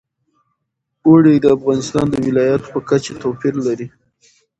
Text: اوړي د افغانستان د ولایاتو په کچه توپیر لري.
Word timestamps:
اوړي 1.07 1.35
د 1.39 1.45
افغانستان 1.57 2.05
د 2.09 2.15
ولایاتو 2.27 2.71
په 2.73 2.79
کچه 2.89 3.11
توپیر 3.21 3.53
لري. 3.67 3.87